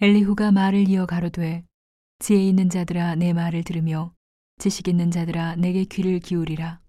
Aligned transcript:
엘리후가 0.00 0.52
말을 0.52 0.88
이어 0.88 1.06
가로되 1.06 1.64
지혜 2.20 2.40
있는 2.40 2.70
자들아 2.70 3.16
내 3.16 3.32
말을 3.32 3.64
들으며 3.64 4.14
지식 4.58 4.86
있는 4.86 5.10
자들아 5.10 5.56
내게 5.56 5.82
귀를 5.82 6.20
기울이라. 6.20 6.80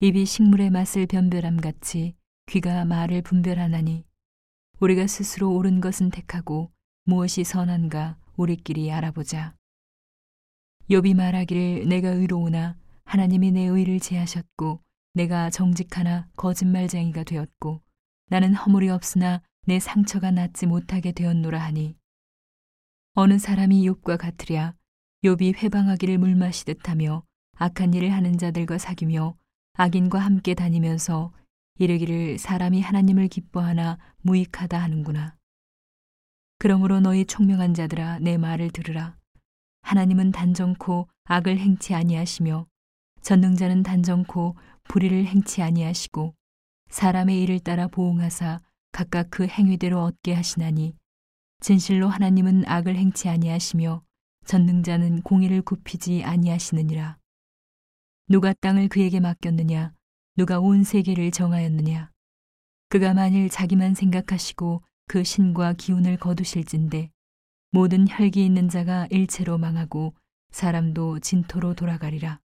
입이 0.00 0.24
식물의 0.24 0.70
맛을 0.70 1.06
변별함 1.06 1.58
같이 1.58 2.16
귀가 2.46 2.86
말을 2.86 3.20
분별하나니 3.20 4.06
우리가 4.80 5.06
스스로 5.06 5.54
옳은 5.54 5.82
것은 5.82 6.08
택하고 6.08 6.72
무엇이 7.04 7.44
선한가 7.44 8.16
우리끼리 8.36 8.90
알아보자. 8.90 9.54
욥이 10.88 11.14
말하기를 11.14 11.86
내가 11.86 12.08
의로우나 12.08 12.78
하나님이 13.04 13.50
내 13.50 13.64
의를 13.64 14.00
제하셨고 14.00 14.80
내가 15.12 15.50
정직하나 15.50 16.30
거짓말쟁이가 16.36 17.24
되었고 17.24 17.82
나는 18.30 18.54
허물이 18.54 18.88
없으나 18.88 19.42
내 19.66 19.80
상처가 19.80 20.30
낫지 20.30 20.66
못하게 20.66 21.12
되었노라 21.12 21.58
하니 21.58 21.96
어느 23.14 23.38
사람이 23.38 23.88
욥과 23.88 24.18
같으랴 24.18 24.74
욥이 25.24 25.56
회방하기를 25.62 26.18
물 26.18 26.34
마시듯 26.34 26.88
하며 26.88 27.24
악한 27.56 27.94
일을 27.94 28.12
하는 28.12 28.36
자들과 28.36 28.76
사귀며 28.76 29.36
악인과 29.74 30.18
함께 30.18 30.54
다니면서 30.54 31.32
이르기를 31.78 32.38
사람이 32.38 32.80
하나님을 32.82 33.28
기뻐하나 33.28 33.98
무익하다 34.22 34.80
하는구나. 34.80 35.36
그러므로 36.58 37.00
너희 37.00 37.24
총명한 37.24 37.74
자들아 37.74 38.18
내 38.18 38.36
말을 38.36 38.70
들으라. 38.70 39.16
하나님은 39.82 40.32
단정코 40.32 41.08
악을 41.24 41.58
행치 41.58 41.94
아니하시며 41.94 42.66
전능자는 43.22 43.82
단정코 43.82 44.56
불의를 44.84 45.24
행치 45.24 45.62
아니하시고 45.62 46.34
사람의 46.90 47.42
일을 47.42 47.60
따라 47.60 47.88
보응하사 47.88 48.60
각각 48.94 49.28
그 49.28 49.48
행위대로 49.48 50.04
얻게 50.04 50.32
하시나니 50.34 50.94
진실로 51.60 52.08
하나님은 52.08 52.62
악을 52.64 52.94
행치 52.94 53.28
아니하시며 53.28 54.04
전능자는 54.44 55.22
공의를 55.22 55.62
굽히지 55.62 56.22
아니하시느니라. 56.22 57.18
누가 58.28 58.52
땅을 58.52 58.88
그에게 58.88 59.18
맡겼느냐? 59.18 59.92
누가 60.36 60.60
온 60.60 60.84
세계를 60.84 61.32
정하였느냐? 61.32 62.12
그가 62.88 63.14
만일 63.14 63.48
자기만 63.48 63.94
생각하시고 63.94 64.84
그 65.08 65.24
신과 65.24 65.72
기운을 65.72 66.16
거두실진데 66.18 67.10
모든 67.72 68.06
혈기 68.08 68.46
있는 68.46 68.68
자가 68.68 69.08
일체로 69.10 69.58
망하고 69.58 70.14
사람도 70.52 71.18
진토로 71.18 71.74
돌아가리라. 71.74 72.38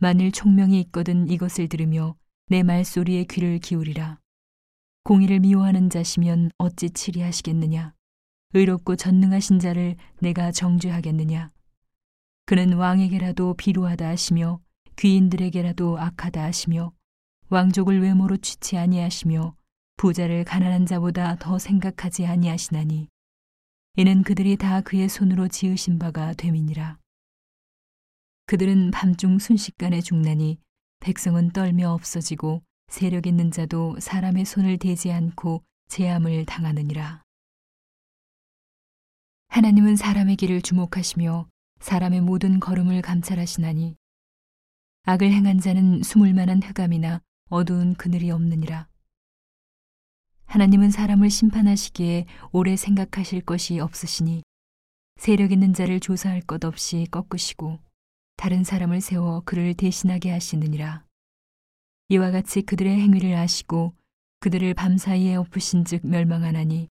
만일 0.00 0.32
총명이 0.32 0.80
있거든 0.86 1.28
이것을 1.28 1.68
들으며 1.68 2.16
내 2.48 2.64
말소리에 2.64 3.26
귀를 3.30 3.60
기울이라. 3.60 4.18
공의를 5.06 5.38
미워하는 5.38 5.88
자시면 5.88 6.50
어찌 6.58 6.90
치리하시겠느냐? 6.90 7.94
의롭고 8.54 8.96
전능하신 8.96 9.60
자를 9.60 9.94
내가 10.18 10.50
정죄하겠느냐? 10.50 11.52
그는 12.44 12.72
왕에게라도 12.72 13.54
비루하다 13.54 14.08
하시며 14.08 14.58
귀인들에게라도 14.96 15.96
악하다 16.00 16.42
하시며 16.42 16.92
왕족을 17.50 18.02
외모로 18.02 18.36
취치 18.38 18.76
아니하시며 18.76 19.54
부자를 19.96 20.42
가난한 20.42 20.86
자보다 20.86 21.36
더 21.36 21.56
생각하지 21.60 22.26
아니하시나니 22.26 23.06
이는 23.98 24.24
그들이 24.24 24.56
다 24.56 24.80
그의 24.80 25.08
손으로 25.08 25.46
지으신 25.46 26.00
바가 26.00 26.34
됨이니라. 26.34 26.98
그들은 28.46 28.90
밤중 28.90 29.38
순식간에 29.38 30.00
죽나니 30.00 30.58
백성은 30.98 31.52
떨며 31.52 31.92
없어지고 31.92 32.65
세력 32.88 33.26
있는 33.26 33.50
자도 33.50 33.98
사람의 34.00 34.44
손을 34.44 34.78
대지 34.78 35.12
않고 35.12 35.62
재함을 35.88 36.44
당하느니라. 36.46 37.22
하나님은 39.48 39.96
사람의 39.96 40.36
길을 40.36 40.62
주목하시며 40.62 41.48
사람의 41.80 42.20
모든 42.20 42.60
걸음을 42.60 43.02
감찰하시나니 43.02 43.96
악을 45.04 45.32
행한 45.32 45.60
자는 45.60 46.02
숨을 46.02 46.34
만한 46.34 46.62
흑암이나 46.62 47.22
어두운 47.48 47.94
그늘이 47.94 48.30
없느니라. 48.30 48.88
하나님은 50.46 50.90
사람을 50.90 51.30
심판하시기에 51.30 52.26
오래 52.52 52.76
생각하실 52.76 53.42
것이 53.42 53.78
없으시니 53.78 54.42
세력 55.16 55.52
있는 55.52 55.72
자를 55.72 56.00
조사할 56.00 56.40
것 56.42 56.64
없이 56.64 57.06
꺾으시고 57.10 57.78
다른 58.36 58.64
사람을 58.64 59.00
세워 59.00 59.42
그를 59.44 59.74
대신하게 59.74 60.30
하시느니라. 60.30 61.05
이와 62.08 62.30
같이 62.30 62.62
그들의 62.62 63.00
행위를 63.00 63.34
아시고 63.34 63.92
그들을 64.40 64.74
밤사이에 64.74 65.34
엎으신 65.34 65.84
즉 65.84 66.06
멸망하나니 66.06 66.88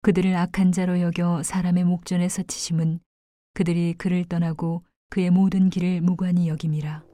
그들을 0.00 0.34
악한 0.34 0.72
자로 0.72 1.00
여겨 1.00 1.42
사람의 1.42 1.84
목전에 1.84 2.28
서 2.28 2.42
치심은 2.42 3.00
그들이 3.52 3.94
그를 3.94 4.24
떠나고 4.24 4.84
그의 5.10 5.30
모든 5.30 5.68
길을 5.68 6.00
무관히 6.00 6.48
여김이라. 6.48 7.04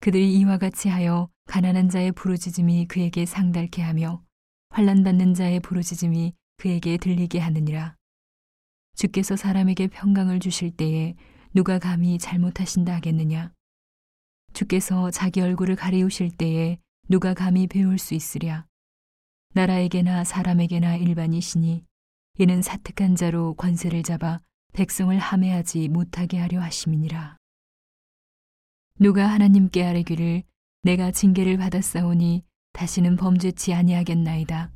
그들이 0.00 0.32
이와 0.38 0.58
같이 0.58 0.88
하여 0.88 1.28
가난한 1.46 1.88
자의 1.88 2.12
부르짖음이 2.12 2.86
그에게 2.86 3.26
상달케 3.26 3.82
하며 3.82 4.22
환란 4.70 5.02
받는 5.02 5.34
자의 5.34 5.58
부르짖음이 5.60 6.34
그에게 6.56 6.96
들리게 6.98 7.40
하느니라. 7.40 7.96
주께서 8.94 9.34
사람에게 9.34 9.88
평강을 9.88 10.38
주실 10.40 10.70
때에 10.70 11.14
누가 11.52 11.78
감히 11.78 12.18
잘못하신다 12.18 12.94
하겠느냐? 12.94 13.52
주께서 14.58 15.12
자기 15.12 15.40
얼굴을 15.40 15.76
가리우실 15.76 16.32
때에 16.32 16.80
누가 17.08 17.32
감히 17.32 17.68
배울 17.68 17.96
수 17.96 18.14
있으랴? 18.14 18.66
나라에게나 19.54 20.24
사람에게나 20.24 20.96
일반이시니 20.96 21.84
이는 22.38 22.60
사특한 22.60 23.14
자로 23.14 23.54
권세를 23.54 24.02
잡아 24.02 24.40
백성을 24.72 25.16
함해하지 25.16 25.86
못하게 25.86 26.38
하려 26.38 26.60
하심이니라. 26.60 27.36
누가 28.98 29.28
하나님께 29.28 29.84
아뢰기를 29.84 30.42
내가 30.82 31.12
징계를 31.12 31.56
받았사오니 31.56 32.42
다시는 32.72 33.14
범죄치 33.14 33.72
아니하겠나이다. 33.74 34.72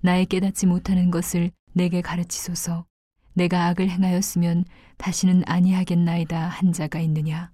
나의 0.00 0.26
깨닫지 0.26 0.66
못하는 0.66 1.12
것을 1.12 1.52
내게 1.74 2.00
가르치소서. 2.00 2.86
내가 3.34 3.66
악을 3.66 3.88
행하였으면 3.88 4.64
다시는 4.96 5.44
아니하겠나이다 5.46 6.48
한 6.48 6.72
자가 6.72 6.98
있느냐. 6.98 7.52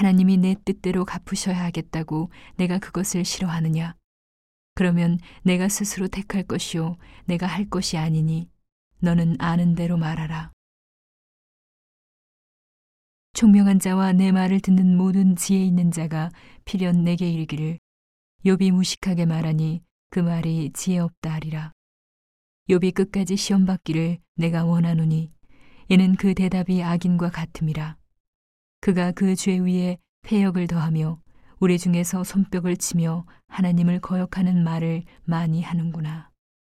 하나님이 0.00 0.38
내 0.38 0.56
뜻대로 0.64 1.04
갚으셔야 1.04 1.62
하겠다고 1.64 2.30
내가 2.56 2.78
그것을 2.78 3.22
싫어하느냐. 3.22 3.96
그러면 4.74 5.18
내가 5.42 5.68
스스로 5.68 6.08
택할 6.08 6.42
것이요 6.44 6.96
내가 7.26 7.46
할 7.46 7.68
것이 7.68 7.98
아니니 7.98 8.48
너는 9.00 9.36
아는 9.38 9.74
대로 9.74 9.98
말하라. 9.98 10.52
총명한 13.34 13.78
자와 13.78 14.14
내 14.14 14.32
말을 14.32 14.60
듣는 14.60 14.96
모든 14.96 15.36
지혜 15.36 15.62
있는 15.62 15.90
자가 15.90 16.30
필연 16.64 17.04
내게 17.04 17.28
이르기를 17.28 17.78
욥이 18.46 18.70
무식하게 18.70 19.26
말하니 19.26 19.82
그 20.08 20.20
말이 20.20 20.70
지혜 20.72 20.96
없다 20.96 21.30
하리라. 21.30 21.74
욥이 22.70 22.94
끝까지 22.94 23.36
시험 23.36 23.66
받기를 23.66 24.18
내가 24.36 24.64
원하노니 24.64 25.30
이는 25.90 26.14
그 26.14 26.32
대답이 26.32 26.82
악인과 26.82 27.28
같음이라. 27.28 27.99
그가 28.80 29.12
그 29.12 29.34
죄 29.36 29.58
위에 29.58 29.98
폐역을 30.22 30.66
더하며 30.66 31.18
우리 31.58 31.78
중에서 31.78 32.24
손뼉을 32.24 32.76
치며 32.78 33.26
하나님을 33.48 34.00
거역하는 34.00 34.64
말을 34.64 35.04
많이 35.24 35.62
하는구나. 35.62 36.29